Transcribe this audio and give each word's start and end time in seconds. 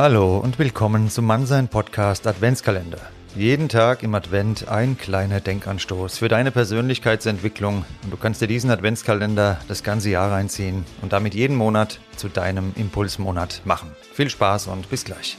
Hallo 0.00 0.38
und 0.38 0.60
willkommen 0.60 1.10
zum 1.10 1.24
Mannsein 1.24 1.66
Podcast 1.66 2.28
Adventskalender. 2.28 3.00
Jeden 3.34 3.68
Tag 3.68 4.04
im 4.04 4.14
Advent 4.14 4.68
ein 4.68 4.96
kleiner 4.96 5.40
Denkanstoß 5.40 6.18
für 6.18 6.28
deine 6.28 6.52
Persönlichkeitsentwicklung 6.52 7.84
und 8.04 8.12
du 8.12 8.16
kannst 8.16 8.40
dir 8.40 8.46
diesen 8.46 8.70
Adventskalender 8.70 9.58
das 9.66 9.82
ganze 9.82 10.10
Jahr 10.10 10.30
reinziehen 10.30 10.84
und 11.02 11.12
damit 11.12 11.34
jeden 11.34 11.56
Monat 11.56 11.98
zu 12.14 12.28
deinem 12.28 12.74
Impulsmonat 12.76 13.62
machen. 13.64 13.90
Viel 14.12 14.30
Spaß 14.30 14.68
und 14.68 14.88
bis 14.88 15.04
gleich. 15.04 15.36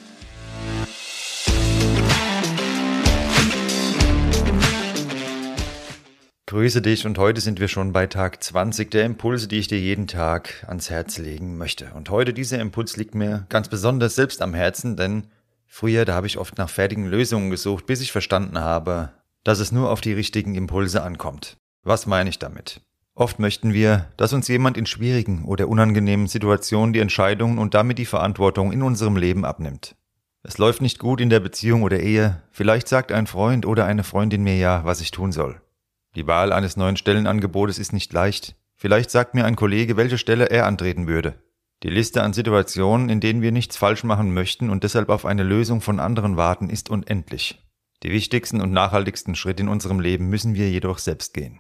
Grüße 6.50 6.82
dich 6.82 7.06
und 7.06 7.20
heute 7.20 7.42
sind 7.42 7.60
wir 7.60 7.68
schon 7.68 7.94
bei 7.94 8.08
Tag 8.08 8.44
20 8.44 8.90
der 8.90 9.06
Impulse, 9.06 9.48
die 9.48 9.60
ich 9.60 9.68
dir 9.68 9.80
jeden 9.80 10.07
Tag 10.07 10.66
ans 10.68 10.90
Herz 10.90 11.20
legen 11.20 11.60
möchte. 11.60 11.92
Und 11.94 12.10
heute 12.10 12.34
dieser 12.34 12.57
Impuls 12.57 12.98
liegt 12.98 13.14
mir 13.14 13.46
ganz 13.50 13.68
besonders 13.68 14.16
selbst 14.16 14.42
am 14.42 14.56
Herzen, 14.56 14.98
denn 14.98 15.28
früher, 15.68 16.06
da 16.06 16.16
habe 16.16 16.26
ich 16.26 16.40
oft 16.40 16.57
nach 16.57 16.71
fertigen 16.71 17.06
Lösungen 17.06 17.52
gesucht, 17.52 17.86
bis 17.86 18.02
ich 18.02 18.12
verstanden 18.12 18.57
habe, 18.57 19.12
dass 19.43 19.60
es 19.60 19.71
nur 19.71 19.92
auf 19.92 20.02
die 20.02 20.14
richtigen 20.14 20.56
Impulse 20.56 21.04
ankommt. 21.04 21.56
Was 21.84 22.07
meine 22.07 22.32
ich 22.32 22.40
damit? 22.40 22.82
Oft 23.14 23.38
möchten 23.38 23.71
wir, 23.71 24.07
dass 24.18 24.34
uns 24.34 24.48
jemand 24.48 24.76
in 24.76 24.88
schwierigen 24.88 25.46
oder 25.46 25.68
unangenehmen 25.68 26.26
Situationen 26.26 26.93
die 26.93 27.00
Entscheidungen 27.00 27.60
und 27.60 27.76
damit 27.76 28.00
die 28.00 28.06
Verantwortung 28.06 28.71
in 28.71 28.82
unserem 28.82 29.18
Leben 29.18 29.46
abnimmt. 29.46 29.96
Es 30.42 30.57
läuft 30.57 30.82
nicht 30.82 30.98
gut 30.98 31.21
in 31.21 31.29
der 31.29 31.42
Beziehung 31.42 31.84
oder 31.84 32.00
Ehe, 32.00 32.42
vielleicht 32.50 32.88
sagt 32.88 33.12
ein 33.12 33.28
Freund 33.28 33.68
oder 33.68 33.86
eine 33.86 34.04
Freundin 34.04 34.42
mir 34.42 34.58
ja, 34.58 34.84
was 34.84 35.00
ich 35.00 35.12
tun 35.12 35.31
soll. 35.31 35.62
Die 36.16 36.28
Wahl 36.28 36.52
eines 36.52 36.76
neuen 36.76 36.98
Stellenangebotes 36.98 37.78
ist 37.78 37.94
nicht 37.94 38.12
leicht. 38.14 38.56
Vielleicht 38.76 39.12
sagt 39.12 39.36
mir 39.36 39.45
ein 39.45 39.56
Kollege, 39.56 39.98
welche 39.98 40.18
Stelle 40.18 40.50
er 40.50 40.66
antreten 40.66 41.08
würde. 41.08 41.36
Die 41.84 41.90
Liste 41.90 42.24
an 42.24 42.34
Situationen, 42.34 43.10
in 43.10 43.20
denen 43.20 43.42
wir 43.42 43.52
nichts 43.52 43.78
falsch 43.78 44.04
machen 44.04 44.34
möchten 44.34 44.70
und 44.70 44.84
deshalb 44.84 45.10
auf 45.10 45.26
eine 45.26 45.44
Lösung 45.44 45.82
von 45.82 46.00
anderen 46.00 46.36
warten, 46.36 46.70
ist 46.70 46.90
unendlich. 46.90 47.66
Die 48.04 48.12
wichtigsten 48.12 48.62
und 48.62 48.72
nachhaltigsten 48.72 49.36
Schritte 49.36 49.64
in 49.64 49.70
unserem 49.70 50.00
Leben 50.00 50.30
müssen 50.30 50.56
wir 50.56 50.70
jedoch 50.70 50.98
selbst 50.98 51.34
gehen. 51.34 51.60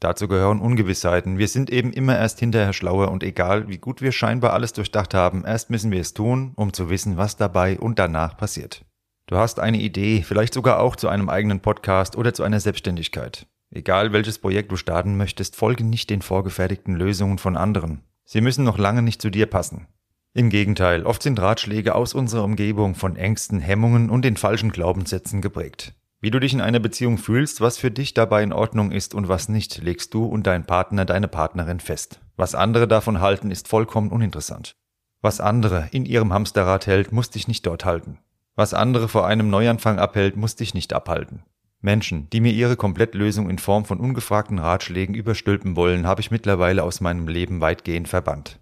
Dazu 0.00 0.28
gehören 0.28 0.60
Ungewissheiten. 0.60 1.38
Wir 1.38 1.48
sind 1.48 1.70
eben 1.70 1.92
immer 1.92 2.18
erst 2.18 2.40
hinterher 2.40 2.72
schlauer 2.72 3.10
und 3.10 3.22
egal, 3.22 3.68
wie 3.68 3.78
gut 3.78 4.02
wir 4.02 4.12
scheinbar 4.12 4.52
alles 4.52 4.72
durchdacht 4.72 5.14
haben, 5.14 5.44
erst 5.46 5.70
müssen 5.70 5.90
wir 5.90 6.00
es 6.00 6.12
tun, 6.12 6.52
um 6.56 6.72
zu 6.72 6.90
wissen, 6.90 7.16
was 7.16 7.36
dabei 7.36 7.78
und 7.78 7.98
danach 7.98 8.36
passiert. 8.36 8.84
Du 9.26 9.36
hast 9.36 9.60
eine 9.60 9.78
Idee, 9.78 10.22
vielleicht 10.22 10.52
sogar 10.52 10.80
auch 10.80 10.96
zu 10.96 11.08
einem 11.08 11.30
eigenen 11.30 11.60
Podcast 11.60 12.16
oder 12.16 12.34
zu 12.34 12.42
einer 12.42 12.60
Selbstständigkeit. 12.60 13.46
Egal 13.74 14.12
welches 14.12 14.38
Projekt 14.38 14.70
du 14.70 14.76
starten 14.76 15.16
möchtest, 15.16 15.56
folge 15.56 15.82
nicht 15.82 16.08
den 16.08 16.22
vorgefertigten 16.22 16.94
Lösungen 16.94 17.38
von 17.38 17.56
anderen. 17.56 18.02
Sie 18.24 18.40
müssen 18.40 18.62
noch 18.62 18.78
lange 18.78 19.02
nicht 19.02 19.20
zu 19.20 19.30
dir 19.30 19.46
passen. 19.46 19.88
Im 20.32 20.48
Gegenteil, 20.48 21.04
oft 21.04 21.24
sind 21.24 21.40
Ratschläge 21.40 21.96
aus 21.96 22.14
unserer 22.14 22.44
Umgebung 22.44 22.94
von 22.94 23.16
Ängsten, 23.16 23.58
Hemmungen 23.58 24.10
und 24.10 24.24
den 24.24 24.36
falschen 24.36 24.70
Glaubenssätzen 24.70 25.42
geprägt. 25.42 25.92
Wie 26.20 26.30
du 26.30 26.38
dich 26.38 26.52
in 26.54 26.60
einer 26.60 26.78
Beziehung 26.78 27.18
fühlst, 27.18 27.60
was 27.60 27.76
für 27.76 27.90
dich 27.90 28.14
dabei 28.14 28.44
in 28.44 28.52
Ordnung 28.52 28.92
ist 28.92 29.12
und 29.12 29.28
was 29.28 29.48
nicht, 29.48 29.82
legst 29.82 30.14
du 30.14 30.24
und 30.24 30.46
dein 30.46 30.64
Partner, 30.64 31.04
deine 31.04 31.28
Partnerin 31.28 31.80
fest. 31.80 32.20
Was 32.36 32.54
andere 32.54 32.86
davon 32.86 33.20
halten, 33.20 33.50
ist 33.50 33.66
vollkommen 33.66 34.10
uninteressant. 34.10 34.76
Was 35.20 35.40
andere 35.40 35.88
in 35.90 36.06
ihrem 36.06 36.32
Hamsterrad 36.32 36.86
hält, 36.86 37.10
muss 37.10 37.30
dich 37.30 37.48
nicht 37.48 37.66
dort 37.66 37.84
halten. 37.84 38.18
Was 38.54 38.72
andere 38.72 39.08
vor 39.08 39.26
einem 39.26 39.50
Neuanfang 39.50 39.98
abhält, 39.98 40.36
muss 40.36 40.54
dich 40.54 40.74
nicht 40.74 40.92
abhalten. 40.92 41.42
Menschen, 41.84 42.30
die 42.30 42.40
mir 42.40 42.52
ihre 42.52 42.76
Komplettlösung 42.76 43.50
in 43.50 43.58
Form 43.58 43.84
von 43.84 44.00
ungefragten 44.00 44.58
Ratschlägen 44.58 45.14
überstülpen 45.14 45.76
wollen, 45.76 46.06
habe 46.06 46.22
ich 46.22 46.30
mittlerweile 46.30 46.82
aus 46.82 47.02
meinem 47.02 47.28
Leben 47.28 47.60
weitgehend 47.60 48.08
verbannt. 48.08 48.58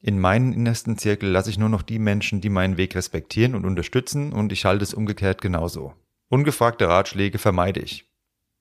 In 0.00 0.20
meinen 0.20 0.52
innersten 0.52 0.98
Zirkel 0.98 1.30
lasse 1.30 1.48
ich 1.48 1.58
nur 1.58 1.70
noch 1.70 1.82
die 1.82 1.98
Menschen, 1.98 2.40
die 2.42 2.50
meinen 2.50 2.76
Weg 2.76 2.94
respektieren 2.94 3.54
und 3.54 3.64
unterstützen, 3.64 4.32
und 4.32 4.52
ich 4.52 4.66
halte 4.66 4.84
es 4.84 4.92
umgekehrt 4.92 5.40
genauso. 5.40 5.94
Ungefragte 6.28 6.86
Ratschläge 6.88 7.38
vermeide 7.38 7.80
ich. 7.80 8.06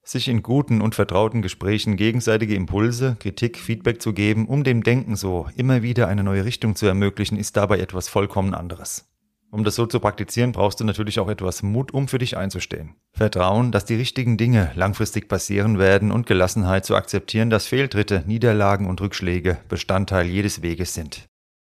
Sich 0.03 0.29
in 0.29 0.41
guten 0.41 0.79
und 0.79 0.95
vertrauten 0.95 1.41
Gesprächen 1.41 1.97
gegenseitige 1.97 2.55
Impulse, 2.55 3.17
Kritik, 3.19 3.57
Feedback 3.57 4.01
zu 4.01 4.13
geben, 4.13 4.47
um 4.47 4.63
dem 4.63 4.83
Denken 4.83 5.17
so 5.17 5.49
immer 5.57 5.83
wieder 5.83 6.07
eine 6.07 6.23
neue 6.23 6.45
Richtung 6.45 6.77
zu 6.77 6.85
ermöglichen, 6.85 7.37
ist 7.37 7.57
dabei 7.57 7.79
etwas 7.79 8.07
vollkommen 8.07 8.53
anderes. 8.53 9.05
Um 9.49 9.63
das 9.63 9.75
so 9.75 9.85
zu 9.85 9.99
praktizieren, 9.99 10.51
brauchst 10.51 10.79
du 10.79 10.83
natürlich 10.83 11.19
auch 11.19 11.29
etwas 11.29 11.63
Mut, 11.63 11.93
um 11.93 12.07
für 12.07 12.17
dich 12.17 12.35
einzustehen. 12.35 12.95
Vertrauen, 13.13 13.71
dass 13.71 13.85
die 13.85 13.95
richtigen 13.95 14.37
Dinge 14.37 14.71
langfristig 14.75 15.29
passieren 15.29 15.79
werden 15.79 16.11
und 16.11 16.27
Gelassenheit 16.27 16.85
zu 16.85 16.95
akzeptieren, 16.95 17.49
dass 17.49 17.67
Fehltritte, 17.67 18.23
Niederlagen 18.27 18.87
und 18.87 18.99
Rückschläge 18.99 19.57
Bestandteil 19.69 20.25
jedes 20.25 20.61
Weges 20.61 20.93
sind. 20.93 21.27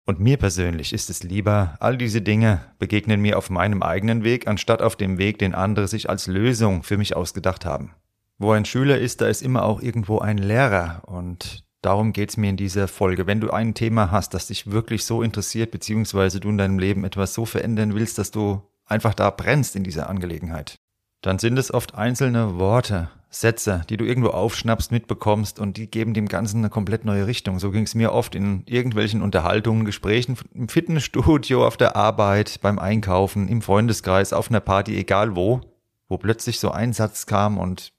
Und 0.05 0.19
mir 0.19 0.37
persönlich 0.37 0.93
ist 0.93 1.09
es 1.09 1.23
lieber, 1.23 1.75
all 1.79 1.97
diese 1.97 2.21
Dinge 2.21 2.61
begegnen 2.77 3.21
mir 3.21 3.37
auf 3.37 3.49
meinem 3.49 3.81
eigenen 3.81 4.23
Weg, 4.23 4.47
anstatt 4.47 4.81
auf 4.81 4.95
dem 4.95 5.17
Weg, 5.17 5.39
den 5.39 5.55
andere 5.55 5.87
sich 5.87 6.09
als 6.09 6.27
Lösung 6.27 6.83
für 6.83 6.97
mich 6.97 7.15
ausgedacht 7.15 7.65
haben. 7.65 7.95
Wo 8.37 8.51
ein 8.51 8.65
Schüler 8.65 8.99
ist, 8.99 9.21
da 9.21 9.27
ist 9.27 9.41
immer 9.41 9.63
auch 9.63 9.81
irgendwo 9.81 10.19
ein 10.19 10.37
Lehrer 10.37 11.03
und 11.05 11.63
Darum 11.83 12.13
geht's 12.13 12.37
mir 12.37 12.49
in 12.49 12.55
dieser 12.55 12.87
Folge. 12.87 13.27
Wenn 13.27 13.41
du 13.41 13.51
ein 13.51 13.73
Thema 13.73 14.09
hast, 14.09 14.33
das 14.33 14.47
dich 14.47 14.71
wirklich 14.71 15.03
so 15.03 15.21
interessiert, 15.21 15.69
beziehungsweise 15.69 16.39
du 16.39 16.47
in 16.47 16.57
deinem 16.57 16.79
Leben 16.79 17.03
etwas 17.03 17.33
so 17.33 17.45
verändern 17.45 17.93
willst, 17.93 18.17
dass 18.17 18.31
du 18.31 18.61
einfach 18.85 19.13
da 19.13 19.29
brennst 19.29 19.75
in 19.75 19.83
dieser 19.83 20.09
Angelegenheit, 20.09 20.75
dann 21.21 21.39
sind 21.39 21.57
es 21.57 21.73
oft 21.73 21.93
einzelne 21.93 22.57
Worte, 22.57 23.09
Sätze, 23.29 23.81
die 23.89 23.97
du 23.97 24.05
irgendwo 24.05 24.29
aufschnappst, 24.29 24.93
mitbekommst 24.93 25.59
und 25.59 25.75
die 25.75 25.91
geben 25.91 26.13
dem 26.13 26.29
Ganzen 26.29 26.59
eine 26.59 26.69
komplett 26.69 27.03
neue 27.03 27.27
Richtung. 27.27 27.59
So 27.59 27.69
ging 27.71 27.83
es 27.83 27.95
mir 27.95 28.13
oft 28.13 28.33
in 28.33 28.63
irgendwelchen 28.65 29.21
Unterhaltungen, 29.21 29.83
Gesprächen, 29.83 30.37
im 30.53 30.69
Fitnessstudio, 30.69 31.67
auf 31.67 31.75
der 31.75 31.97
Arbeit, 31.97 32.61
beim 32.61 32.79
Einkaufen, 32.79 33.49
im 33.49 33.61
Freundeskreis, 33.61 34.31
auf 34.31 34.49
einer 34.49 34.61
Party, 34.61 34.95
egal 34.95 35.35
wo, 35.35 35.59
wo 36.07 36.17
plötzlich 36.17 36.59
so 36.61 36.71
ein 36.71 36.93
Satz 36.93 37.25
kam 37.25 37.57
und 37.57 37.91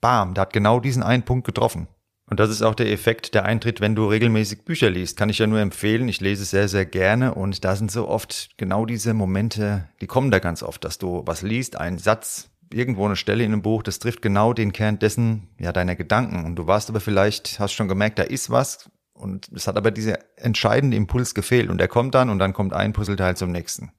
bam, 0.00 0.32
da 0.32 0.42
hat 0.42 0.54
genau 0.54 0.80
diesen 0.80 1.02
einen 1.02 1.24
Punkt 1.24 1.46
getroffen. 1.46 1.88
Und 2.28 2.40
das 2.40 2.50
ist 2.50 2.62
auch 2.62 2.74
der 2.74 2.90
Effekt, 2.90 3.34
der 3.34 3.44
eintritt, 3.44 3.80
wenn 3.80 3.94
du 3.94 4.06
regelmäßig 4.06 4.64
Bücher 4.64 4.90
liest. 4.90 5.16
Kann 5.16 5.28
ich 5.28 5.38
ja 5.38 5.46
nur 5.46 5.60
empfehlen. 5.60 6.08
Ich 6.08 6.20
lese 6.20 6.44
sehr, 6.44 6.68
sehr 6.68 6.84
gerne 6.84 7.34
und 7.34 7.64
da 7.64 7.76
sind 7.76 7.92
so 7.92 8.08
oft 8.08 8.50
genau 8.56 8.84
diese 8.84 9.14
Momente, 9.14 9.88
die 10.00 10.08
kommen 10.08 10.32
da 10.32 10.40
ganz 10.40 10.64
oft, 10.64 10.84
dass 10.84 10.98
du 10.98 11.22
was 11.24 11.42
liest, 11.42 11.76
einen 11.76 11.98
Satz, 11.98 12.50
irgendwo 12.72 13.06
eine 13.06 13.14
Stelle 13.14 13.44
in 13.44 13.52
einem 13.52 13.62
Buch, 13.62 13.84
das 13.84 14.00
trifft 14.00 14.22
genau 14.22 14.52
den 14.52 14.72
Kern 14.72 14.98
dessen, 14.98 15.48
ja, 15.58 15.72
deiner 15.72 15.94
Gedanken. 15.94 16.44
Und 16.44 16.56
du 16.56 16.66
warst 16.66 16.90
aber 16.90 17.00
vielleicht, 17.00 17.60
hast 17.60 17.74
schon 17.74 17.88
gemerkt, 17.88 18.18
da 18.18 18.24
ist 18.24 18.50
was 18.50 18.90
und 19.12 19.48
es 19.54 19.68
hat 19.68 19.76
aber 19.76 19.92
dieser 19.92 20.18
entscheidende 20.36 20.96
Impuls 20.96 21.34
gefehlt 21.34 21.70
und 21.70 21.78
der 21.78 21.88
kommt 21.88 22.14
dann 22.14 22.28
und 22.28 22.40
dann 22.40 22.52
kommt 22.52 22.72
ein 22.72 22.92
Puzzleteil 22.92 23.36
zum 23.36 23.52
nächsten. 23.52 23.92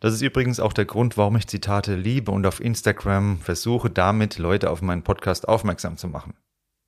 Das 0.00 0.12
ist 0.12 0.22
übrigens 0.22 0.60
auch 0.60 0.72
der 0.72 0.84
Grund, 0.84 1.16
warum 1.16 1.36
ich 1.36 1.46
Zitate 1.46 1.94
liebe 1.96 2.30
und 2.30 2.46
auf 2.46 2.60
Instagram 2.60 3.38
versuche, 3.38 3.90
damit 3.90 4.38
Leute 4.38 4.70
auf 4.70 4.82
meinen 4.82 5.02
Podcast 5.02 5.48
aufmerksam 5.48 5.96
zu 5.96 6.08
machen. 6.08 6.34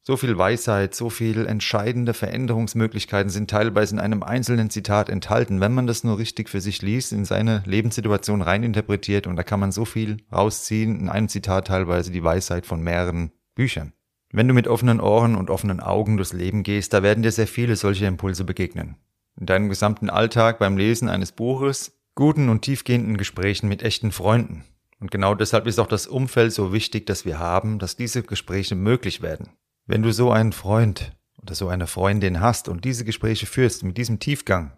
So 0.09 0.17
viel 0.17 0.39
Weisheit, 0.39 0.94
so 0.94 1.11
viel 1.11 1.47
entscheidende 1.47 2.15
Veränderungsmöglichkeiten 2.15 3.28
sind 3.28 3.50
teilweise 3.50 3.97
in 3.97 3.99
einem 3.99 4.22
einzelnen 4.22 4.71
Zitat 4.71 5.09
enthalten, 5.09 5.61
wenn 5.61 5.75
man 5.75 5.89
das 5.89 6.05
nur 6.05 6.17
richtig 6.17 6.49
für 6.49 6.61
sich 6.61 6.81
liest, 6.81 7.12
in 7.12 7.25
seine 7.25 7.65
Lebenssituation 7.67 8.41
reininterpretiert 8.41 9.27
und 9.27 9.34
da 9.34 9.43
kann 9.43 9.59
man 9.59 9.72
so 9.72 9.84
viel 9.84 10.19
rausziehen, 10.33 11.00
in 11.00 11.09
einem 11.09 11.28
Zitat 11.28 11.66
teilweise 11.66 12.12
die 12.12 12.22
Weisheit 12.22 12.66
von 12.66 12.83
mehreren 12.83 13.33
Büchern. 13.56 13.95
Wenn 14.31 14.47
du 14.47 14.55
mit 14.55 14.69
offenen 14.69 15.00
Ohren 15.00 15.34
und 15.34 15.50
offenen 15.50 15.81
Augen 15.81 16.19
durchs 16.19 16.33
Leben 16.33 16.62
gehst, 16.62 16.93
da 16.93 17.03
werden 17.03 17.25
dir 17.25 17.33
sehr 17.33 17.49
viele 17.49 17.75
solche 17.75 18.06
Impulse 18.06 18.45
begegnen. 18.45 18.95
In 19.41 19.47
deinem 19.47 19.69
gesamten 19.69 20.09
Alltag 20.09 20.61
beim 20.61 20.77
Lesen 20.77 21.09
eines 21.09 21.33
Buches, 21.33 21.99
guten 22.15 22.49
und 22.49 22.62
tiefgehenden 22.62 23.16
Gesprächen 23.16 23.69
mit 23.69 23.83
echten 23.83 24.12
Freunden. 24.12 24.62
Und 25.00 25.11
genau 25.11 25.34
deshalb 25.34 25.66
ist 25.66 25.81
auch 25.81 25.89
das 25.89 26.06
Umfeld 26.06 26.53
so 26.53 26.72
wichtig, 26.72 27.06
dass 27.06 27.25
wir 27.25 27.41
haben, 27.41 27.81
dass 27.81 27.97
diese 27.97 28.22
Gespräche 28.22 28.77
möglich 28.77 29.21
werden. 29.21 29.49
Wenn 29.89 30.03
du 30.03 30.13
so 30.13 30.33
einen 30.33 30.53
Freund 30.53 31.13
oder 31.41 31.55
so 31.55 31.69
eine 31.69 31.87
Freundin 31.87 32.41
hast 32.41 32.69
und 32.69 32.84
diese 32.84 33.05
Gespräche 33.05 33.47
führst 33.47 33.84
mit 33.84 33.97
diesem 33.97 34.19
Tiefgang, 34.19 34.72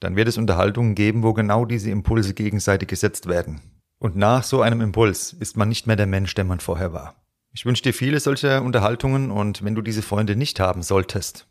dann 0.00 0.16
wird 0.16 0.26
es 0.26 0.38
Unterhaltungen 0.38 0.96
geben, 0.96 1.22
wo 1.22 1.34
genau 1.34 1.64
diese 1.64 1.90
Impulse 1.90 2.34
gegenseitig 2.34 2.88
gesetzt 2.88 3.28
werden. 3.28 3.60
Und 4.00 4.16
nach 4.16 4.42
so 4.42 4.60
einem 4.60 4.80
Impuls 4.80 5.32
ist 5.34 5.56
man 5.56 5.68
nicht 5.68 5.86
mehr 5.86 5.94
der 5.94 6.06
Mensch, 6.06 6.34
der 6.34 6.44
man 6.44 6.58
vorher 6.58 6.92
war. 6.92 7.14
Ich 7.52 7.64
wünsche 7.64 7.84
dir 7.84 7.94
viele 7.94 8.18
solcher 8.18 8.62
Unterhaltungen 8.62 9.30
und 9.30 9.62
wenn 9.62 9.76
du 9.76 9.82
diese 9.82 10.02
Freunde 10.02 10.34
nicht 10.34 10.58
haben 10.58 10.82
solltest, 10.82 11.46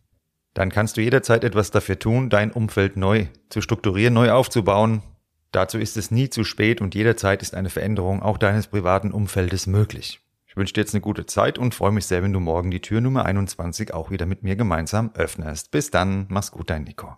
dann 0.53 0.69
kannst 0.69 0.97
du 0.97 1.01
jederzeit 1.01 1.45
etwas 1.45 1.71
dafür 1.71 2.00
tun, 2.00 2.29
dein 2.29 2.51
Umfeld 2.51 2.97
neu 2.97 3.27
zu 3.50 3.62
strukturieren, 3.62 4.13
neu 4.13 4.31
aufzubauen. 4.31 5.03
Dazu 5.51 5.77
ist 5.77 5.95
es 5.95 6.12
nie 6.12 6.29
zu 6.29 6.44
spät 6.44 6.81
und 6.81 6.95
jederzeit 6.95 7.41
ist 7.41 7.56
eine 7.56 7.69
Veränderung 7.69 8.21
auch 8.21 8.38
deines 8.38 8.68
privaten 8.68 9.13
Umfeldes 9.13 9.68
möglich. 9.68 10.19
Wünsche 10.59 10.73
dir 10.73 10.81
jetzt 10.81 10.94
eine 10.94 11.00
gute 11.00 11.25
Zeit 11.25 11.57
und 11.57 11.73
freue 11.73 11.94
mich 11.94 12.06
sehr, 12.06 12.21
wenn 12.21 12.33
du 12.33 12.41
morgen 12.41 12.69
die 12.69 12.81
Tür 12.81 13.00
Nummer 13.00 13.23
21 13.23 13.94
auch 13.94 14.11
wieder 14.11 14.25
mit 14.25 14.44
mir 14.44 14.57
gemeinsam 14.57 15.09
öffnest. 15.13 15.71
Bis 15.71 15.89
dann, 15.89 16.25
mach's 16.27 16.51
gut, 16.51 16.69
dein 16.69 16.83
Nico. 16.83 17.15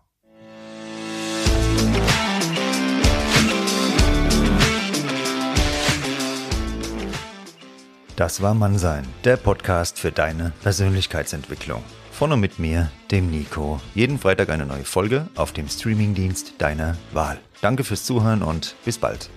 Das 8.16 8.44
war 8.44 8.54
Mannsein, 8.54 9.08
der 9.24 9.38
Podcast 9.38 9.98
für 9.98 10.12
deine 10.12 10.54
Persönlichkeitsentwicklung. 10.62 11.82
Von 12.12 12.32
und 12.34 12.42
mit 12.42 12.60
mir, 12.60 12.92
dem 13.10 13.32
Nico. 13.32 13.82
Jeden 13.96 14.20
Freitag 14.20 14.52
eine 14.52 14.68
neue 14.68 14.86
Folge 14.86 15.30
auf 15.36 15.52
dem 15.52 15.68
Streamingdienst 15.68 16.54
deiner 16.60 16.96
Wahl. 17.12 17.40
Danke 17.62 17.84
fürs 17.84 18.06
Zuhören 18.06 18.44
und 18.44 18.76
bis 18.86 19.00
bald. 19.00 19.32